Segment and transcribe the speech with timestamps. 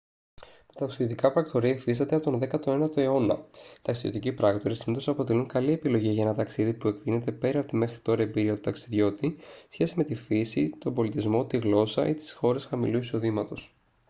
[0.73, 2.41] τα ταξιδιωτικά πρακτορεία υφίστανται από τον
[2.87, 7.59] 19ο αιώνα οι ταξιδιωτικοί πράκτορες συνήθως αποτελούν καλή επιλογή για ένα ταξίδι που εκτείνεται πέρα
[7.59, 11.57] από τη μέχρι τώρα εμπειρία του ταξιδιώτη σε σχέση με τη φύση τον πολιτισμό τη
[11.57, 13.75] γλώσσα ή τις χώρες χαμηλού εισοδήματος